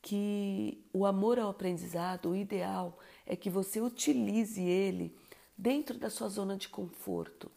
Que 0.00 0.80
o 0.92 1.04
amor 1.04 1.36
ao 1.40 1.50
aprendizado, 1.50 2.30
o 2.30 2.36
ideal 2.36 2.96
é 3.26 3.34
que 3.34 3.50
você 3.50 3.80
utilize 3.80 4.62
ele 4.62 5.12
dentro 5.56 5.98
da 5.98 6.08
sua 6.08 6.28
zona 6.28 6.56
de 6.56 6.68
conforto. 6.68 7.50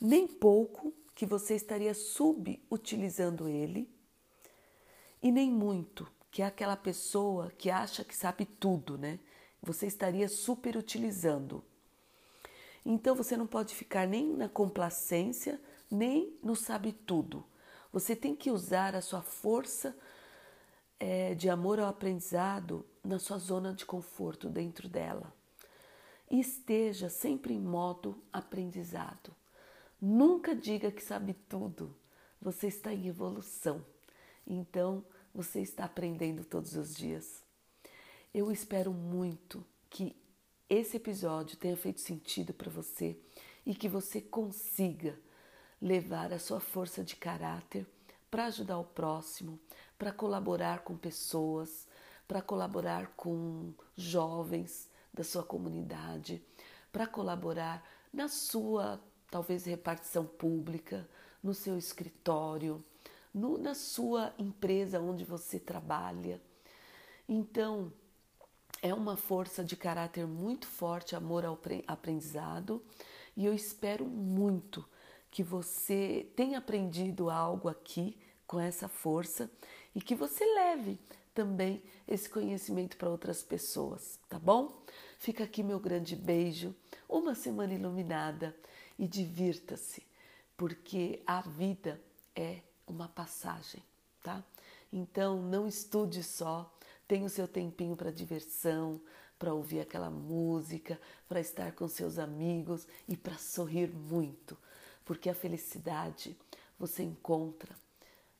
Nem 0.00 0.26
pouco 0.26 0.92
que 1.14 1.24
você 1.24 1.54
estaria 1.54 1.94
subutilizando 1.94 3.48
ele, 3.48 3.88
e 5.22 5.30
nem 5.30 5.48
muito, 5.48 6.10
que 6.32 6.42
é 6.42 6.46
aquela 6.46 6.76
pessoa 6.76 7.52
que 7.56 7.70
acha 7.70 8.02
que 8.02 8.16
sabe 8.16 8.46
tudo, 8.46 8.98
né? 8.98 9.20
Você 9.62 9.86
estaria 9.86 10.28
superutilizando. 10.28 11.64
Então 12.84 13.14
você 13.14 13.36
não 13.36 13.46
pode 13.46 13.74
ficar 13.74 14.06
nem 14.06 14.34
na 14.34 14.48
complacência, 14.48 15.60
nem 15.90 16.36
no 16.42 16.56
sabe 16.56 16.92
tudo. 16.92 17.44
Você 17.92 18.14
tem 18.14 18.34
que 18.34 18.50
usar 18.50 18.94
a 18.94 19.00
sua 19.00 19.22
força 19.22 19.96
é, 21.00 21.34
de 21.34 21.48
amor 21.48 21.78
ao 21.78 21.88
aprendizado 21.88 22.84
na 23.04 23.18
sua 23.18 23.38
zona 23.38 23.72
de 23.72 23.84
conforto 23.84 24.48
dentro 24.48 24.88
dela 24.88 25.32
e 26.30 26.40
esteja 26.40 27.08
sempre 27.08 27.54
em 27.54 27.60
modo 27.60 28.22
aprendizado. 28.32 29.34
Nunca 30.00 30.54
diga 30.54 30.90
que 30.90 31.02
sabe 31.02 31.34
tudo. 31.48 31.94
Você 32.40 32.68
está 32.68 32.92
em 32.92 33.08
evolução. 33.08 33.84
Então, 34.46 35.04
você 35.34 35.60
está 35.60 35.84
aprendendo 35.84 36.44
todos 36.44 36.76
os 36.76 36.94
dias. 36.94 37.42
Eu 38.38 38.52
espero 38.52 38.92
muito 38.92 39.66
que 39.90 40.14
esse 40.70 40.96
episódio 40.96 41.56
tenha 41.56 41.76
feito 41.76 42.00
sentido 42.00 42.54
para 42.54 42.70
você 42.70 43.18
e 43.66 43.74
que 43.74 43.88
você 43.88 44.20
consiga 44.20 45.18
levar 45.82 46.32
a 46.32 46.38
sua 46.38 46.60
força 46.60 47.02
de 47.02 47.16
caráter 47.16 47.84
para 48.30 48.44
ajudar 48.44 48.78
o 48.78 48.84
próximo, 48.84 49.58
para 49.98 50.12
colaborar 50.12 50.84
com 50.84 50.96
pessoas, 50.96 51.88
para 52.28 52.40
colaborar 52.40 53.08
com 53.16 53.74
jovens 53.96 54.88
da 55.12 55.24
sua 55.24 55.42
comunidade, 55.42 56.40
para 56.92 57.08
colaborar 57.08 57.84
na 58.12 58.28
sua, 58.28 59.02
talvez, 59.28 59.64
repartição 59.64 60.24
pública, 60.24 61.08
no 61.42 61.52
seu 61.52 61.76
escritório, 61.76 62.84
no, 63.34 63.58
na 63.58 63.74
sua 63.74 64.32
empresa 64.38 65.00
onde 65.00 65.24
você 65.24 65.58
trabalha. 65.58 66.40
Então, 67.28 67.92
é 68.80 68.94
uma 68.94 69.16
força 69.16 69.64
de 69.64 69.76
caráter 69.76 70.26
muito 70.26 70.66
forte, 70.66 71.16
amor 71.16 71.44
ao 71.44 71.58
aprendizado, 71.86 72.82
e 73.36 73.44
eu 73.44 73.54
espero 73.54 74.04
muito 74.04 74.88
que 75.30 75.42
você 75.42 76.30
tenha 76.34 76.58
aprendido 76.58 77.30
algo 77.30 77.68
aqui 77.68 78.16
com 78.46 78.58
essa 78.58 78.88
força 78.88 79.50
e 79.94 80.00
que 80.00 80.14
você 80.14 80.44
leve 80.44 80.98
também 81.34 81.82
esse 82.06 82.28
conhecimento 82.28 82.96
para 82.96 83.10
outras 83.10 83.42
pessoas, 83.42 84.18
tá 84.28 84.38
bom? 84.38 84.82
Fica 85.18 85.44
aqui 85.44 85.62
meu 85.62 85.78
grande 85.78 86.16
beijo, 86.16 86.74
uma 87.08 87.34
semana 87.34 87.74
iluminada 87.74 88.56
e 88.98 89.06
divirta-se, 89.06 90.02
porque 90.56 91.22
a 91.26 91.40
vida 91.40 92.00
é 92.34 92.60
uma 92.86 93.08
passagem, 93.08 93.82
tá? 94.22 94.42
Então 94.92 95.42
não 95.42 95.68
estude 95.68 96.22
só, 96.22 96.72
tenha 97.08 97.24
o 97.24 97.30
seu 97.30 97.48
tempinho 97.48 97.96
para 97.96 98.12
diversão, 98.12 99.00
para 99.38 99.54
ouvir 99.54 99.80
aquela 99.80 100.10
música, 100.10 101.00
para 101.26 101.40
estar 101.40 101.72
com 101.72 101.88
seus 101.88 102.18
amigos 102.18 102.86
e 103.08 103.16
para 103.16 103.38
sorrir 103.38 103.88
muito, 103.88 104.56
porque 105.04 105.30
a 105.30 105.34
felicidade 105.34 106.36
você 106.78 107.02
encontra 107.02 107.74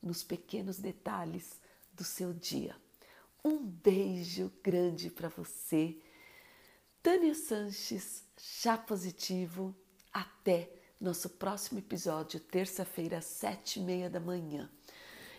nos 0.02 0.22
pequenos 0.22 0.78
detalhes 0.78 1.58
do 1.94 2.04
seu 2.04 2.32
dia. 2.32 2.76
Um 3.42 3.64
beijo 3.64 4.52
grande 4.62 5.10
para 5.10 5.28
você. 5.28 5.96
Tânia 7.02 7.34
Sanches, 7.34 8.24
chá 8.36 8.76
positivo. 8.76 9.74
Até 10.12 10.70
nosso 11.00 11.30
próximo 11.30 11.78
episódio, 11.78 12.40
terça-feira, 12.40 13.20
sete 13.20 13.78
e 13.78 13.82
meia 13.82 14.10
da 14.10 14.20
manhã. 14.20 14.68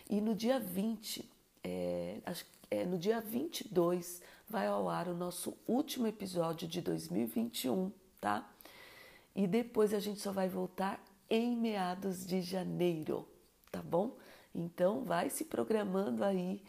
E 0.08 0.20
no 0.20 0.34
dia 0.34 0.58
20, 0.58 1.30
é, 1.62 2.20
é, 2.70 2.84
no 2.84 2.96
dia 2.96 3.20
22, 3.20 4.22
vai 4.48 4.66
ao 4.66 4.88
ar 4.88 5.08
o 5.08 5.14
nosso 5.14 5.56
último 5.66 6.06
episódio 6.06 6.68
de 6.68 6.80
2021, 6.80 7.90
tá? 8.20 8.48
E 9.34 9.46
depois 9.46 9.92
a 9.92 9.98
gente 9.98 10.20
só 10.20 10.32
vai 10.32 10.48
voltar 10.48 11.02
em 11.28 11.56
meados 11.56 12.26
de 12.26 12.40
janeiro, 12.40 13.26
tá 13.70 13.82
bom? 13.82 14.16
Então 14.54 15.04
vai 15.04 15.30
se 15.30 15.44
programando 15.44 16.24
aí 16.24 16.62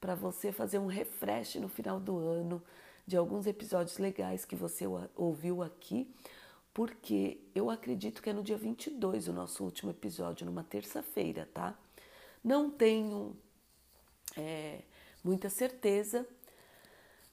para 0.00 0.14
você 0.14 0.52
fazer 0.52 0.78
um 0.78 0.86
refresh 0.86 1.56
no 1.56 1.68
final 1.68 1.98
do 1.98 2.18
ano 2.18 2.62
de 3.06 3.16
alguns 3.16 3.46
episódios 3.46 3.98
legais 3.98 4.44
que 4.44 4.54
você 4.54 4.84
ouviu 5.16 5.62
aqui, 5.62 6.12
porque 6.74 7.40
eu 7.54 7.70
acredito 7.70 8.22
que 8.22 8.30
é 8.30 8.32
no 8.32 8.42
dia 8.42 8.56
22 8.56 9.28
o 9.28 9.32
nosso 9.32 9.64
último 9.64 9.90
episódio, 9.90 10.46
numa 10.46 10.62
terça-feira, 10.62 11.48
tá? 11.52 11.76
Não 12.44 12.70
tenho 12.70 13.36
é, 14.36 14.82
muita 15.22 15.48
certeza, 15.50 16.26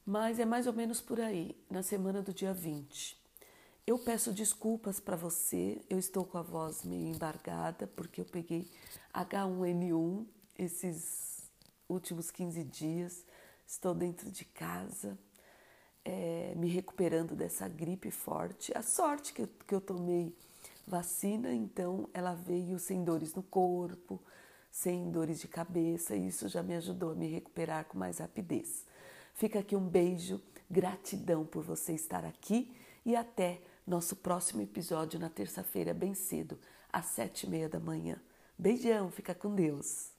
mas 0.04 0.38
é 0.38 0.44
mais 0.44 0.66
ou 0.66 0.72
menos 0.72 1.00
por 1.00 1.20
aí, 1.20 1.56
na 1.70 1.82
semana 1.82 2.22
do 2.22 2.32
dia 2.32 2.52
20. 2.52 3.16
Eu 3.86 3.98
peço 3.98 4.32
desculpas 4.32 4.98
para 4.98 5.16
você, 5.16 5.80
eu 5.88 5.98
estou 5.98 6.24
com 6.24 6.38
a 6.38 6.42
voz 6.42 6.82
meio 6.82 7.06
embargada 7.06 7.86
porque 7.86 8.20
eu 8.20 8.24
peguei 8.24 8.68
H1N1 9.14 10.26
esses 10.58 11.48
últimos 11.88 12.30
15 12.30 12.64
dias, 12.64 13.24
estou 13.66 13.94
dentro 13.94 14.30
de 14.30 14.44
casa, 14.44 15.16
é, 16.04 16.52
me 16.56 16.68
recuperando 16.68 17.34
dessa 17.34 17.68
gripe 17.68 18.10
forte. 18.10 18.76
A 18.76 18.82
sorte 18.82 19.32
que 19.32 19.42
eu, 19.42 19.48
que 19.66 19.74
eu 19.74 19.80
tomei 19.80 20.36
vacina, 20.86 21.52
então 21.52 22.08
ela 22.14 22.34
veio 22.34 22.78
sem 22.78 23.04
dores 23.04 23.34
no 23.34 23.42
corpo, 23.42 24.20
sem 24.76 25.10
dores 25.10 25.40
de 25.40 25.48
cabeça, 25.48 26.14
e 26.14 26.28
isso 26.28 26.48
já 26.48 26.62
me 26.62 26.74
ajudou 26.74 27.12
a 27.12 27.14
me 27.14 27.26
recuperar 27.26 27.86
com 27.86 27.96
mais 27.96 28.18
rapidez. 28.18 28.84
Fica 29.32 29.60
aqui 29.60 29.74
um 29.74 29.88
beijo, 29.88 30.38
gratidão 30.70 31.46
por 31.46 31.64
você 31.64 31.94
estar 31.94 32.26
aqui 32.26 32.76
e 33.02 33.16
até 33.16 33.62
nosso 33.86 34.14
próximo 34.16 34.60
episódio 34.60 35.18
na 35.18 35.30
terça-feira, 35.30 35.94
bem 35.94 36.12
cedo, 36.12 36.58
às 36.92 37.06
sete 37.06 37.46
e 37.46 37.48
meia 37.48 37.70
da 37.70 37.80
manhã. 37.80 38.20
Beijão, 38.58 39.10
fica 39.10 39.34
com 39.34 39.54
Deus. 39.54 40.15